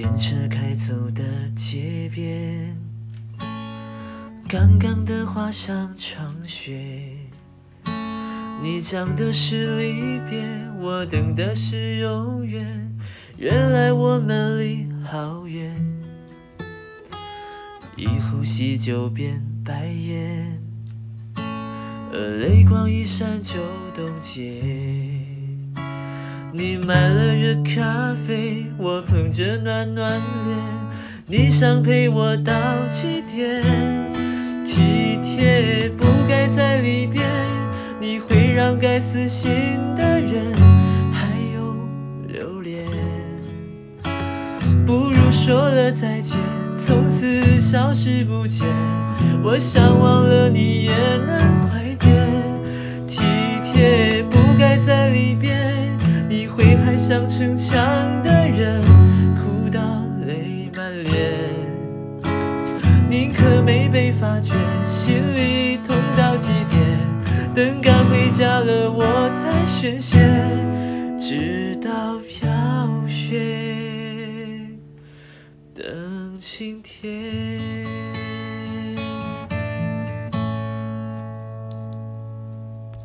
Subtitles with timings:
[0.00, 1.22] 电车开走的
[1.54, 2.74] 街边，
[4.48, 7.18] 刚刚的画上长雪。
[8.62, 10.42] 你讲的是离别，
[10.80, 12.90] 我等的是永远。
[13.36, 15.70] 原来我们离好远。
[17.94, 20.62] 一呼吸就变白烟，
[21.36, 23.58] 而泪光一闪就
[23.94, 25.29] 冻结。
[26.52, 30.56] 你买了热咖啡，我捧着暖暖脸。
[31.26, 32.52] 你想陪我到
[32.88, 33.62] 几点？
[34.64, 37.24] 体贴不该在里边，
[38.00, 39.52] 你会让该死心
[39.96, 40.52] 的人
[41.12, 41.76] 还有
[42.26, 42.84] 留恋。
[44.84, 46.36] 不如说了再见，
[46.74, 48.66] 从此消失不见。
[49.44, 50.92] 我想忘了你也
[51.26, 51.69] 能
[57.26, 58.82] 逞强的人，
[59.36, 59.80] 哭到
[60.26, 61.12] 泪满脸，
[63.08, 64.54] 宁可没被发觉，
[64.84, 66.80] 心里痛到极点，
[67.54, 70.18] 等赶回家了我才宣泄，
[71.18, 72.48] 直到飘
[73.06, 73.40] 雪，
[75.74, 78.19] 等晴天。